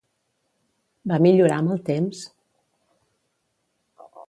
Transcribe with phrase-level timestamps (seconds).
[1.11, 2.23] Va millorar amb el temps?